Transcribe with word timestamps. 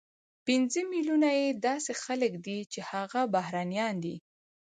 پنځه 0.45 0.79
ملیونه 0.91 1.29
یې 1.39 1.47
داسې 1.65 1.91
خلک 2.03 2.31
دي 2.45 2.57
چې 2.71 2.79
هغه 2.91 3.21
بهرنیان 3.33 3.95
دي، 4.03 4.15